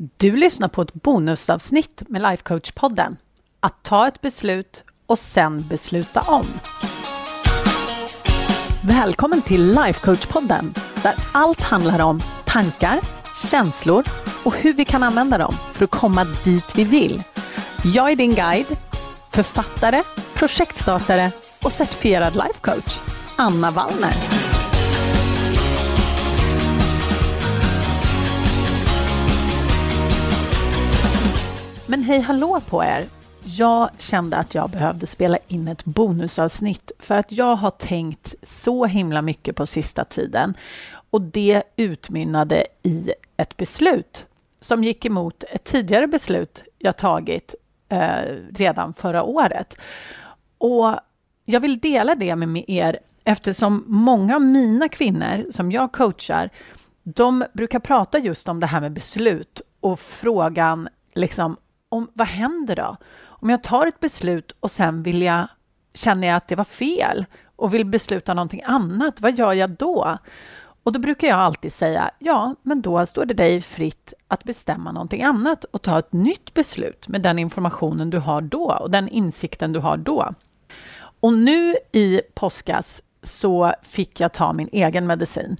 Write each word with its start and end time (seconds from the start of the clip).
Du 0.00 0.36
lyssnar 0.36 0.68
på 0.68 0.82
ett 0.82 0.94
bonusavsnitt 0.94 2.02
med 2.08 2.22
Lifecoach-podden. 2.22 3.16
Att 3.60 3.82
ta 3.82 4.08
ett 4.08 4.20
beslut 4.20 4.82
och 5.06 5.18
sen 5.18 5.68
besluta 5.68 6.20
om. 6.20 6.46
Välkommen 8.84 9.42
till 9.42 9.72
Lifecoach-podden 9.78 10.78
där 11.02 11.14
allt 11.32 11.60
handlar 11.60 11.98
om 11.98 12.22
tankar, 12.46 13.00
känslor 13.50 14.04
och 14.44 14.54
hur 14.54 14.72
vi 14.72 14.84
kan 14.84 15.02
använda 15.02 15.38
dem 15.38 15.54
för 15.72 15.84
att 15.84 15.90
komma 15.90 16.24
dit 16.44 16.74
vi 16.74 16.84
vill. 16.84 17.22
Jag 17.84 18.12
är 18.12 18.16
din 18.16 18.34
guide, 18.34 18.76
författare, 19.30 20.02
projektstartare 20.34 21.32
och 21.62 21.72
certifierad 21.72 22.32
lifecoach, 22.34 23.00
Anna 23.36 23.70
Wallner. 23.70 24.37
Hej 32.08 32.20
hallå 32.20 32.60
på 32.60 32.84
er! 32.84 33.08
Jag 33.44 33.90
kände 33.98 34.36
att 34.36 34.54
jag 34.54 34.70
behövde 34.70 35.06
spela 35.06 35.38
in 35.48 35.68
ett 35.68 35.84
bonusavsnitt 35.84 36.92
för 36.98 37.18
att 37.18 37.32
jag 37.32 37.56
har 37.56 37.70
tänkt 37.70 38.34
så 38.42 38.86
himla 38.86 39.22
mycket 39.22 39.56
på 39.56 39.66
sista 39.66 40.04
tiden 40.04 40.54
och 41.10 41.22
det 41.22 41.62
utmynnade 41.76 42.66
i 42.82 43.12
ett 43.36 43.56
beslut 43.56 44.26
som 44.60 44.84
gick 44.84 45.04
emot 45.04 45.44
ett 45.48 45.64
tidigare 45.64 46.06
beslut 46.06 46.64
jag 46.78 46.96
tagit 46.96 47.54
eh, 47.88 48.22
redan 48.50 48.94
förra 48.94 49.22
året. 49.22 49.74
Och 50.58 50.94
jag 51.44 51.60
vill 51.60 51.78
dela 51.78 52.14
det 52.14 52.36
med 52.36 52.64
er 52.68 52.98
eftersom 53.24 53.84
många 53.86 54.34
av 54.34 54.42
mina 54.42 54.88
kvinnor 54.88 55.46
som 55.50 55.72
jag 55.72 55.92
coachar, 55.92 56.50
de 57.02 57.44
brukar 57.52 57.78
prata 57.78 58.18
just 58.18 58.48
om 58.48 58.60
det 58.60 58.66
här 58.66 58.80
med 58.80 58.92
beslut 58.92 59.60
och 59.80 60.00
frågan 60.00 60.88
liksom 61.14 61.56
om 61.88 62.10
vad 62.14 62.26
händer 62.26 62.76
då? 62.76 62.96
Om 63.24 63.50
jag 63.50 63.62
tar 63.62 63.86
ett 63.86 64.00
beslut 64.00 64.52
och 64.60 64.70
sen 64.70 65.02
vill 65.02 65.22
jag, 65.22 65.48
känner 65.94 66.28
jag 66.28 66.36
att 66.36 66.48
det 66.48 66.56
var 66.56 66.64
fel 66.64 67.26
och 67.56 67.74
vill 67.74 67.84
besluta 67.84 68.34
någonting 68.34 68.62
annat, 68.64 69.20
vad 69.20 69.38
gör 69.38 69.52
jag 69.52 69.70
då? 69.70 70.18
Och 70.82 70.92
då 70.92 70.98
brukar 70.98 71.28
jag 71.28 71.38
alltid 71.38 71.72
säga, 71.72 72.10
ja, 72.18 72.54
men 72.62 72.82
då 72.82 73.06
står 73.06 73.24
det 73.24 73.34
dig 73.34 73.62
fritt 73.62 74.12
att 74.28 74.44
bestämma 74.44 74.92
någonting 74.92 75.22
annat 75.22 75.64
och 75.64 75.82
ta 75.82 75.98
ett 75.98 76.12
nytt 76.12 76.54
beslut 76.54 77.08
med 77.08 77.22
den 77.22 77.38
informationen 77.38 78.10
du 78.10 78.18
har 78.18 78.40
då 78.40 78.78
och 78.80 78.90
den 78.90 79.08
insikten 79.08 79.72
du 79.72 79.78
har 79.78 79.96
då. 79.96 80.34
Och 81.20 81.32
nu 81.32 81.76
i 81.92 82.20
påskas 82.34 83.02
så 83.22 83.72
fick 83.82 84.20
jag 84.20 84.32
ta 84.32 84.52
min 84.52 84.68
egen 84.72 85.06
medicin. 85.06 85.56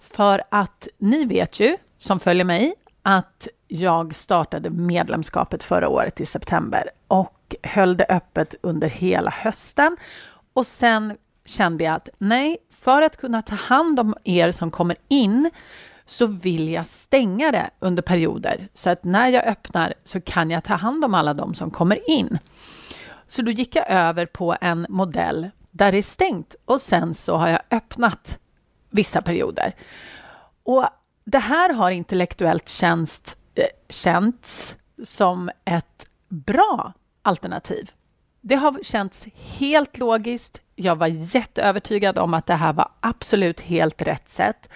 För 0.00 0.42
att 0.48 0.88
ni 0.98 1.24
vet 1.24 1.60
ju, 1.60 1.76
som 1.98 2.20
följer 2.20 2.44
mig, 2.44 2.74
att 3.08 3.48
jag 3.68 4.14
startade 4.14 4.70
medlemskapet 4.70 5.64
förra 5.64 5.88
året 5.88 6.20
i 6.20 6.26
september 6.26 6.90
och 7.06 7.56
höll 7.62 7.96
det 7.96 8.06
öppet 8.08 8.54
under 8.60 8.88
hela 8.88 9.30
hösten. 9.30 9.96
Och 10.52 10.66
sen 10.66 11.16
kände 11.44 11.84
jag 11.84 11.94
att 11.94 12.08
nej, 12.18 12.58
för 12.70 13.02
att 13.02 13.16
kunna 13.16 13.42
ta 13.42 13.54
hand 13.54 14.00
om 14.00 14.14
er 14.24 14.52
som 14.52 14.70
kommer 14.70 14.96
in 15.08 15.50
så 16.06 16.26
vill 16.26 16.68
jag 16.68 16.86
stänga 16.86 17.52
det 17.52 17.70
under 17.78 18.02
perioder 18.02 18.68
så 18.74 18.90
att 18.90 19.04
när 19.04 19.28
jag 19.28 19.44
öppnar 19.44 19.94
så 20.04 20.20
kan 20.20 20.50
jag 20.50 20.64
ta 20.64 20.74
hand 20.74 21.04
om 21.04 21.14
alla 21.14 21.34
de 21.34 21.54
som 21.54 21.70
kommer 21.70 22.10
in. 22.10 22.38
Så 23.28 23.42
då 23.42 23.50
gick 23.50 23.76
jag 23.76 23.90
över 23.90 24.26
på 24.26 24.56
en 24.60 24.86
modell 24.88 25.50
där 25.70 25.92
det 25.92 25.98
är 25.98 26.02
stängt 26.02 26.54
och 26.64 26.80
sen 26.80 27.14
så 27.14 27.36
har 27.36 27.48
jag 27.48 27.60
öppnat 27.70 28.38
vissa 28.90 29.22
perioder. 29.22 29.74
Och 30.62 30.84
det 31.30 31.38
här 31.38 31.72
har 31.72 31.90
intellektuellt 31.90 32.68
känts, 32.68 33.36
eh, 33.54 33.64
känts 33.88 34.76
som 35.04 35.50
ett 35.64 36.06
bra 36.28 36.92
alternativ. 37.22 37.90
Det 38.40 38.54
har 38.54 38.78
känts 38.82 39.26
helt 39.34 39.98
logiskt. 39.98 40.60
Jag 40.74 40.96
var 40.96 41.06
jätteövertygad 41.06 42.18
om 42.18 42.34
att 42.34 42.46
det 42.46 42.54
här 42.54 42.72
var 42.72 42.90
absolut 43.00 43.60
helt 43.60 44.02
rätt 44.02 44.28
sätt. 44.28 44.68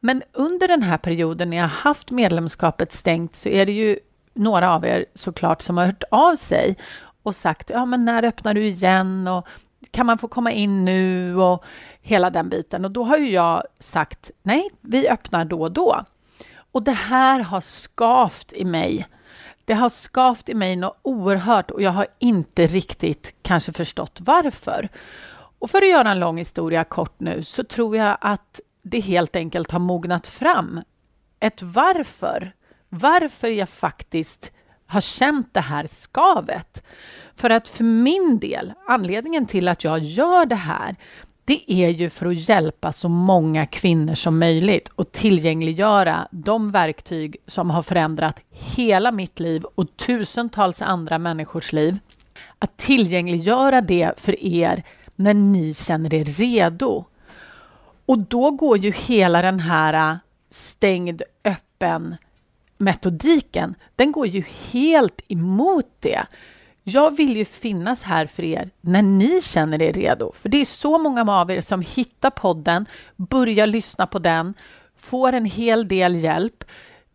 Men 0.00 0.22
under 0.32 0.68
den 0.68 0.82
här 0.82 0.98
perioden 0.98 1.50
när 1.50 1.56
jag 1.56 1.68
haft 1.68 2.10
medlemskapet 2.10 2.92
stängt 2.92 3.36
så 3.36 3.48
är 3.48 3.66
det 3.66 3.72
ju 3.72 3.98
några 4.34 4.74
av 4.74 4.84
er 4.84 5.06
såklart 5.14 5.62
som 5.62 5.76
har 5.76 5.86
hört 5.86 6.04
av 6.10 6.36
sig 6.36 6.76
och 7.22 7.34
sagt 7.34 7.70
ja, 7.70 7.86
men 7.86 8.04
när 8.04 8.24
öppnar 8.24 8.54
du 8.54 8.66
igen 8.66 9.28
och 9.28 9.46
kan 9.90 10.06
man 10.06 10.18
få 10.18 10.28
komma 10.28 10.52
in 10.52 10.84
nu 10.84 11.36
och 11.36 11.64
hela 12.08 12.30
den 12.30 12.48
biten. 12.48 12.84
Och 12.84 12.90
då 12.90 13.04
har 13.04 13.16
ju 13.16 13.30
jag 13.30 13.62
sagt 13.78 14.30
nej, 14.42 14.70
vi 14.80 15.08
öppnar 15.08 15.44
då 15.44 15.62
och 15.62 15.72
då. 15.72 16.04
Och 16.72 16.82
det 16.82 16.92
här 16.92 17.40
har 17.40 17.60
skavt 17.60 18.52
i 18.52 18.64
mig. 18.64 19.06
Det 19.64 19.74
har 19.74 19.88
skavt 19.88 20.48
i 20.48 20.54
mig 20.54 20.76
något 20.76 20.98
oerhört 21.02 21.70
och 21.70 21.82
jag 21.82 21.90
har 21.90 22.06
inte 22.18 22.66
riktigt 22.66 23.34
kanske 23.42 23.72
förstått 23.72 24.18
varför. 24.20 24.88
Och 25.58 25.70
för 25.70 25.82
att 25.82 25.88
göra 25.88 26.10
en 26.10 26.20
lång 26.20 26.38
historia 26.38 26.84
kort 26.84 27.20
nu 27.20 27.42
så 27.42 27.64
tror 27.64 27.96
jag 27.96 28.18
att 28.20 28.60
det 28.82 29.00
helt 29.00 29.36
enkelt 29.36 29.70
har 29.70 29.78
mognat 29.78 30.26
fram 30.26 30.80
ett 31.40 31.62
varför. 31.62 32.52
Varför 32.88 33.48
jag 33.48 33.68
faktiskt 33.68 34.50
har 34.86 35.00
känt 35.00 35.54
det 35.54 35.60
här 35.60 35.86
skavet. 35.86 36.82
För 37.36 37.50
att 37.50 37.68
för 37.68 37.84
min 37.84 38.38
del, 38.38 38.72
anledningen 38.86 39.46
till 39.46 39.68
att 39.68 39.84
jag 39.84 39.98
gör 39.98 40.44
det 40.46 40.54
här, 40.54 40.96
det 41.48 41.72
är 41.72 41.88
ju 41.88 42.10
för 42.10 42.26
att 42.26 42.48
hjälpa 42.48 42.92
så 42.92 43.08
många 43.08 43.66
kvinnor 43.66 44.14
som 44.14 44.38
möjligt 44.38 44.88
och 44.88 45.12
tillgängliggöra 45.12 46.28
de 46.30 46.70
verktyg 46.70 47.36
som 47.46 47.70
har 47.70 47.82
förändrat 47.82 48.40
hela 48.50 49.12
mitt 49.12 49.40
liv 49.40 49.64
och 49.64 49.96
tusentals 49.96 50.82
andra 50.82 51.18
människors 51.18 51.72
liv. 51.72 51.98
Att 52.58 52.76
tillgängliggöra 52.76 53.80
det 53.80 54.12
för 54.16 54.44
er 54.44 54.82
när 55.16 55.34
ni 55.34 55.74
känner 55.74 56.14
er 56.14 56.24
redo. 56.24 57.04
Och 58.06 58.18
då 58.18 58.50
går 58.50 58.78
ju 58.78 58.92
hela 58.92 59.42
den 59.42 59.60
här 59.60 60.12
äh, 60.12 60.16
stängd, 60.50 61.22
öppen 61.44 62.16
metodiken, 62.76 63.74
den 63.96 64.12
går 64.12 64.26
ju 64.26 64.44
helt 64.72 65.20
emot 65.28 65.86
det. 66.00 66.26
Jag 66.88 67.16
vill 67.16 67.36
ju 67.36 67.44
finnas 67.44 68.02
här 68.02 68.26
för 68.26 68.42
er 68.42 68.70
när 68.80 69.02
ni 69.02 69.40
känner 69.42 69.82
er 69.82 69.92
redo. 69.92 70.32
För 70.32 70.48
det 70.48 70.60
är 70.60 70.64
så 70.64 70.98
många 70.98 71.32
av 71.32 71.50
er 71.50 71.60
som 71.60 71.80
hittar 71.80 72.30
podden, 72.30 72.86
börjar 73.16 73.66
lyssna 73.66 74.06
på 74.06 74.18
den, 74.18 74.54
får 74.96 75.32
en 75.32 75.44
hel 75.44 75.88
del 75.88 76.14
hjälp, 76.14 76.64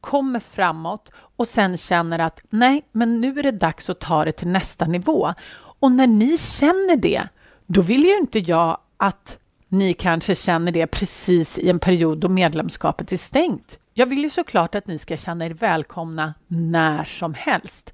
kommer 0.00 0.40
framåt 0.40 1.10
och 1.36 1.48
sen 1.48 1.76
känner 1.76 2.18
att 2.18 2.42
nej, 2.50 2.82
men 2.92 3.20
nu 3.20 3.38
är 3.38 3.42
det 3.42 3.50
dags 3.50 3.90
att 3.90 4.00
ta 4.00 4.24
det 4.24 4.32
till 4.32 4.48
nästa 4.48 4.86
nivå. 4.86 5.34
Och 5.80 5.92
när 5.92 6.06
ni 6.06 6.38
känner 6.38 6.96
det, 6.96 7.28
då 7.66 7.82
vill 7.82 8.04
ju 8.04 8.18
inte 8.18 8.38
jag 8.38 8.78
att 8.96 9.38
ni 9.70 9.94
kanske 9.94 10.34
känner 10.34 10.72
det 10.72 10.86
precis 10.86 11.58
i 11.58 11.70
en 11.70 11.78
period 11.78 12.18
då 12.18 12.28
medlemskapet 12.28 13.12
är 13.12 13.16
stängt. 13.16 13.78
Jag 13.94 14.06
vill 14.06 14.22
ju 14.22 14.30
såklart 14.30 14.74
att 14.74 14.86
ni 14.86 14.98
ska 14.98 15.16
känna 15.16 15.46
er 15.46 15.50
välkomna 15.50 16.34
när 16.46 17.04
som 17.04 17.34
helst. 17.34 17.92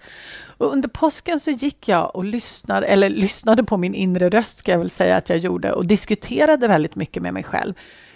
Och 0.59 0.73
under 0.73 0.89
påsken 0.89 1.41
så 1.41 1.51
gick 1.51 1.89
jag 1.89 2.17
och 2.17 2.25
lyssnade, 2.25 2.87
eller 2.87 3.11
lyssnade 3.11 3.65
på 3.65 3.77
min 3.77 3.95
inre 3.95 4.31
röst 4.31 4.59
ska 4.59 4.73
jag 4.73 4.79
väl 4.79 4.91
säga 4.91 5.17
att 5.17 5.29
jag 5.29 5.39
gjorde 5.39 5.73
och 5.73 5.87
diskuterade 5.87 6.69
väldigt 6.69 6.97
mycket 6.97 7.23
med 7.23 7.35
mig 7.35 7.43
själv. 7.43 7.75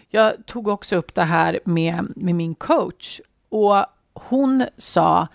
Jag 0.08 0.46
tog 0.46 0.68
också 0.68 0.96
upp 0.96 1.14
det 1.14 1.24
här 1.24 1.60
med, 1.64 2.12
med 2.16 2.34
min 2.34 2.54
coach 2.54 3.20
och 3.48 3.84
hon 4.12 4.64
sa, 4.76 5.28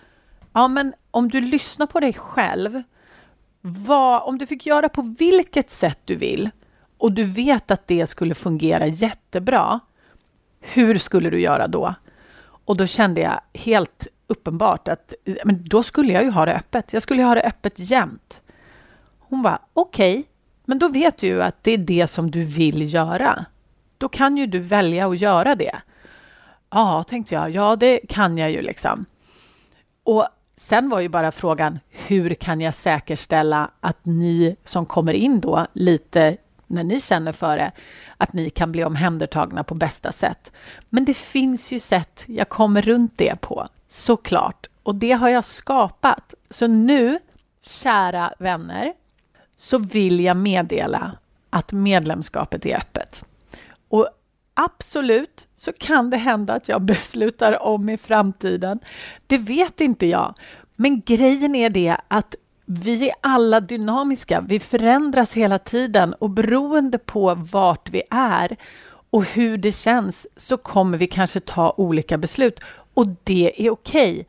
ja 0.52 0.68
men 0.68 0.92
om 1.10 1.28
du 1.30 1.40
lyssnar 1.40 1.86
på 1.86 2.00
dig 2.00 2.12
själv, 2.12 2.82
vad, 3.60 4.22
om 4.22 4.38
du 4.38 4.46
fick 4.46 4.66
göra 4.66 4.88
på 4.88 5.02
vilket 5.18 5.70
sätt 5.70 5.98
du 6.04 6.14
vill 6.14 6.50
och 6.98 7.12
du 7.12 7.24
vet 7.24 7.70
att 7.70 7.86
det 7.86 8.06
skulle 8.06 8.34
fungera 8.34 8.86
jättebra, 8.86 9.80
hur 10.60 10.98
skulle 10.98 11.30
du 11.30 11.40
göra 11.40 11.68
då? 11.68 11.94
Och 12.40 12.76
då 12.76 12.86
kände 12.86 13.20
jag 13.20 13.40
helt 13.60 14.08
uppenbart 14.26 14.88
att 14.88 15.14
men 15.44 15.68
då 15.68 15.82
skulle 15.82 16.12
jag 16.12 16.24
ju 16.24 16.30
ha 16.30 16.46
det 16.46 16.54
öppet. 16.54 16.92
Jag 16.92 17.02
skulle 17.02 17.22
ha 17.22 17.34
det 17.34 17.42
öppet 17.42 17.74
jämt. 17.76 18.42
Hon 19.18 19.42
var 19.42 19.58
okej, 19.72 20.12
okay, 20.12 20.24
men 20.64 20.78
då 20.78 20.88
vet 20.88 21.18
du 21.18 21.26
ju 21.26 21.42
att 21.42 21.64
det 21.64 21.70
är 21.70 21.78
det 21.78 22.06
som 22.06 22.30
du 22.30 22.44
vill 22.44 22.94
göra. 22.94 23.44
Då 23.98 24.08
kan 24.08 24.36
ju 24.36 24.46
du 24.46 24.58
välja 24.58 25.08
att 25.08 25.20
göra 25.20 25.54
det. 25.54 25.76
Ja, 26.70 27.04
tänkte 27.08 27.34
jag. 27.34 27.50
Ja, 27.50 27.76
det 27.76 28.00
kan 28.08 28.38
jag 28.38 28.50
ju 28.50 28.62
liksom. 28.62 29.06
Och 30.02 30.28
sen 30.56 30.88
var 30.88 31.00
ju 31.00 31.08
bara 31.08 31.32
frågan, 31.32 31.78
hur 31.90 32.34
kan 32.34 32.60
jag 32.60 32.74
säkerställa 32.74 33.70
att 33.80 34.06
ni 34.06 34.56
som 34.64 34.86
kommer 34.86 35.12
in 35.12 35.40
då 35.40 35.66
lite 35.72 36.36
när 36.66 36.84
ni 36.84 37.00
känner 37.00 37.32
för 37.32 37.56
det, 37.56 37.72
att 38.16 38.32
ni 38.32 38.50
kan 38.50 38.72
bli 38.72 38.84
omhändertagna 38.84 39.64
på 39.64 39.74
bästa 39.74 40.12
sätt. 40.12 40.52
Men 40.88 41.04
det 41.04 41.14
finns 41.14 41.72
ju 41.72 41.80
sätt 41.80 42.24
jag 42.26 42.48
kommer 42.48 42.82
runt 42.82 43.12
det 43.16 43.40
på, 43.40 43.68
såklart. 43.88 44.66
Och 44.82 44.94
det 44.94 45.12
har 45.12 45.28
jag 45.28 45.44
skapat. 45.44 46.34
Så 46.50 46.66
nu, 46.66 47.18
kära 47.62 48.32
vänner, 48.38 48.92
så 49.56 49.78
vill 49.78 50.20
jag 50.20 50.36
meddela 50.36 51.12
att 51.50 51.72
medlemskapet 51.72 52.66
är 52.66 52.76
öppet. 52.76 53.24
Och 53.88 54.08
absolut 54.54 55.46
så 55.56 55.72
kan 55.72 56.10
det 56.10 56.16
hända 56.16 56.54
att 56.54 56.68
jag 56.68 56.82
beslutar 56.82 57.62
om 57.62 57.88
i 57.88 57.96
framtiden. 57.96 58.78
Det 59.26 59.38
vet 59.38 59.80
inte 59.80 60.06
jag. 60.06 60.34
Men 60.76 61.00
grejen 61.00 61.54
är 61.54 61.70
det 61.70 61.96
att 62.08 62.34
vi 62.66 63.08
är 63.08 63.14
alla 63.20 63.60
dynamiska. 63.60 64.40
Vi 64.40 64.60
förändras 64.60 65.32
hela 65.32 65.58
tiden 65.58 66.14
och 66.14 66.30
beroende 66.30 66.98
på 66.98 67.34
vart 67.34 67.90
vi 67.90 68.02
är 68.10 68.56
och 69.10 69.24
hur 69.24 69.58
det 69.58 69.72
känns 69.72 70.26
så 70.36 70.56
kommer 70.56 70.98
vi 70.98 71.06
kanske 71.06 71.40
ta 71.40 71.74
olika 71.76 72.18
beslut 72.18 72.60
och 72.94 73.06
det 73.24 73.66
är 73.66 73.70
okej. 73.70 74.12
Okay. 74.12 74.24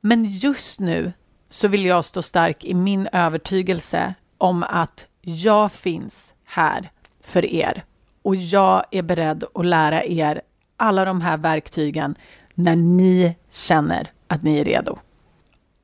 Men 0.00 0.24
just 0.24 0.80
nu 0.80 1.12
så 1.48 1.68
vill 1.68 1.84
jag 1.84 2.04
stå 2.04 2.22
stark 2.22 2.64
i 2.64 2.74
min 2.74 3.08
övertygelse 3.12 4.14
om 4.38 4.62
att 4.62 5.06
jag 5.20 5.72
finns 5.72 6.34
här 6.44 6.90
för 7.20 7.46
er 7.46 7.84
och 8.22 8.36
jag 8.36 8.84
är 8.90 9.02
beredd 9.02 9.44
att 9.54 9.66
lära 9.66 10.04
er 10.04 10.42
alla 10.76 11.04
de 11.04 11.20
här 11.20 11.36
verktygen 11.36 12.14
när 12.54 12.76
ni 12.76 13.36
känner 13.50 14.12
att 14.26 14.42
ni 14.42 14.58
är 14.58 14.64
redo. 14.64 14.96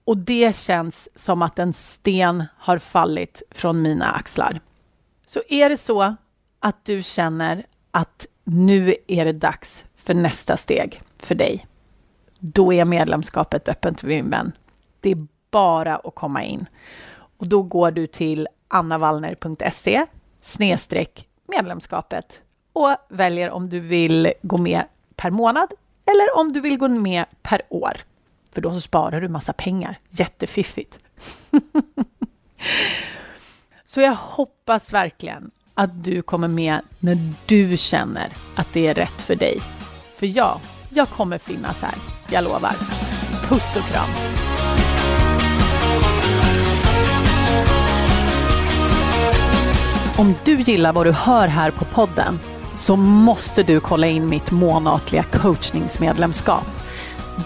Och 0.05 0.17
det 0.17 0.57
känns 0.57 1.09
som 1.15 1.43
att 1.43 1.59
en 1.59 1.73
sten 1.73 2.45
har 2.57 2.79
fallit 2.79 3.43
från 3.51 3.83
mina 3.83 4.11
axlar. 4.11 4.61
Så 5.27 5.43
är 5.49 5.69
det 5.69 5.77
så 5.77 6.15
att 6.61 6.85
du 6.85 7.03
känner 7.03 7.67
att 7.91 8.27
nu 8.45 8.95
är 9.07 9.25
det 9.25 9.33
dags 9.33 9.85
för 9.95 10.15
nästa 10.15 10.57
steg 10.57 11.01
för 11.19 11.35
dig, 11.35 11.67
då 12.39 12.73
är 12.73 12.85
medlemskapet 12.85 13.69
öppet 13.69 14.01
för 14.01 14.09
min 14.09 14.31
vän. 14.31 14.53
Det 15.01 15.11
är 15.11 15.27
bara 15.51 15.97
att 15.97 16.15
komma 16.15 16.45
in. 16.45 16.67
Och 17.39 17.47
då 17.47 17.63
går 17.63 17.91
du 17.91 18.07
till 18.07 18.49
annavallner.se 18.69 20.07
snedstreck 20.41 21.29
medlemskapet 21.47 22.41
och 22.73 22.97
väljer 23.09 23.51
om 23.51 23.69
du 23.69 23.81
vill 23.81 24.33
gå 24.43 24.59
med 24.59 24.85
per 25.17 25.31
månad 25.31 25.69
eller 26.05 26.39
om 26.39 26.53
du 26.53 26.61
vill 26.61 26.79
gå 26.79 26.89
med 26.89 27.25
per 27.43 27.63
år. 27.69 27.97
För 28.55 28.61
då 28.61 28.81
sparar 28.81 29.21
du 29.21 29.29
massa 29.29 29.53
pengar. 29.53 29.99
Jättefiffigt. 30.11 30.99
Så 33.85 34.01
jag 34.01 34.15
hoppas 34.15 34.93
verkligen 34.93 35.51
att 35.75 36.05
du 36.05 36.23
kommer 36.23 36.49
med 36.49 36.81
när 36.99 37.33
du 37.47 37.77
känner 37.77 38.37
att 38.55 38.73
det 38.73 38.87
är 38.87 38.95
rätt 38.95 39.23
för 39.23 39.35
dig. 39.35 39.61
För 40.17 40.27
ja, 40.27 40.61
jag 40.89 41.09
kommer 41.09 41.39
finnas 41.39 41.83
här. 41.83 41.95
Jag 42.31 42.45
lovar. 42.45 42.73
Puss 43.49 43.77
och 43.77 43.83
kram! 43.83 44.09
Om 50.19 50.35
du 50.45 50.61
gillar 50.61 50.93
vad 50.93 51.07
du 51.07 51.13
hör 51.13 51.49
här 51.49 51.71
på 51.71 51.85
podden 51.85 52.39
så 52.77 52.97
måste 52.97 53.63
du 53.63 53.81
kolla 53.81 54.07
in 54.07 54.29
mitt 54.29 54.51
månatliga 54.51 55.23
coachningsmedlemskap. 55.23 56.67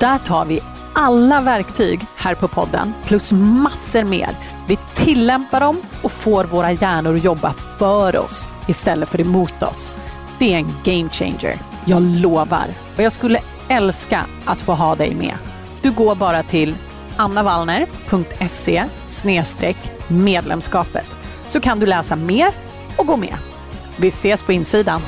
Där 0.00 0.19
tar 0.19 0.44
vi 0.44 0.60
alla 0.98 1.40
verktyg 1.40 2.00
här 2.16 2.34
på 2.34 2.48
podden 2.48 2.94
plus 3.04 3.32
massor 3.32 4.04
mer. 4.04 4.36
Vi 4.68 4.78
tillämpar 4.94 5.60
dem 5.60 5.76
och 6.02 6.12
får 6.12 6.44
våra 6.44 6.72
hjärnor 6.72 7.16
att 7.16 7.24
jobba 7.24 7.54
för 7.78 8.16
oss 8.16 8.46
istället 8.68 9.08
för 9.08 9.20
emot 9.20 9.62
oss. 9.62 9.94
Det 10.38 10.54
är 10.54 10.58
en 10.58 10.74
game 10.84 11.08
changer. 11.08 11.58
Jag 11.84 12.02
lovar. 12.02 12.66
Och 12.96 13.02
jag 13.02 13.12
skulle 13.12 13.40
älska 13.68 14.24
att 14.44 14.60
få 14.60 14.72
ha 14.72 14.94
dig 14.94 15.14
med. 15.14 15.34
Du 15.82 15.90
går 15.90 16.14
bara 16.14 16.42
till 16.42 16.74
annavallner.se 17.16 18.84
medlemskapet 20.08 21.06
så 21.46 21.60
kan 21.60 21.80
du 21.80 21.86
läsa 21.86 22.16
mer 22.16 22.48
och 22.96 23.06
gå 23.06 23.16
med. 23.16 23.34
Vi 23.96 24.08
ses 24.08 24.42
på 24.42 24.52
insidan. 24.52 25.00